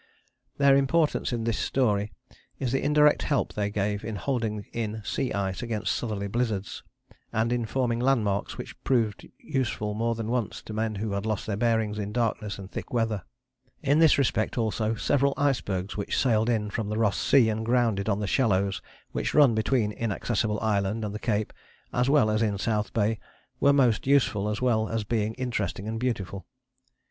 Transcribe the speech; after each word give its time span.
Their 0.57 0.75
importance 0.77 1.31
in 1.31 1.43
this 1.43 1.59
story 1.59 2.11
is 2.57 2.71
the 2.71 2.81
indirect 2.83 3.21
help 3.21 3.53
they 3.53 3.69
gave 3.69 4.03
in 4.03 4.15
holding 4.15 4.65
in 4.73 5.03
sea 5.05 5.31
ice 5.31 5.61
against 5.61 5.93
southerly 5.93 6.27
blizzards, 6.27 6.81
and 7.31 7.53
in 7.53 7.67
forming 7.67 7.99
landmarks 7.99 8.57
which 8.57 8.83
proved 8.83 9.29
useful 9.37 9.93
more 9.93 10.15
than 10.15 10.29
once 10.31 10.63
to 10.63 10.73
men 10.73 10.95
who 10.95 11.11
had 11.11 11.27
lost 11.27 11.45
their 11.45 11.55
bearings 11.55 11.99
in 11.99 12.11
darkness 12.11 12.57
and 12.57 12.71
thick 12.71 12.91
weather. 12.91 13.21
In 13.83 13.99
this 13.99 14.17
respect 14.17 14.57
also 14.57 14.95
several 14.95 15.35
icebergs 15.37 15.95
which 15.97 16.17
sailed 16.17 16.49
in 16.49 16.71
from 16.71 16.89
the 16.89 16.97
Ross 16.97 17.19
Sea 17.19 17.47
and 17.49 17.63
grounded 17.63 18.09
on 18.09 18.19
the 18.19 18.25
shallows 18.25 18.81
which 19.11 19.35
run 19.35 19.53
between 19.53 19.91
Inaccessible 19.91 20.59
Island 20.61 21.05
and 21.05 21.13
the 21.13 21.19
cape, 21.19 21.53
as 21.93 22.09
well 22.09 22.31
as 22.31 22.41
in 22.41 22.57
South 22.57 22.91
Bay, 22.91 23.19
were 23.59 23.71
most 23.71 24.07
useful 24.07 24.49
as 24.49 24.63
well 24.63 24.89
as 24.89 25.03
being 25.03 25.35
interesting 25.35 25.87
and 25.87 25.99
beautiful. 25.99 26.47